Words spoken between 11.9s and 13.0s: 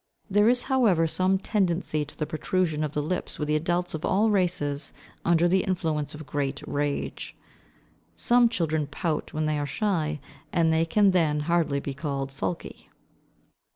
called sulky.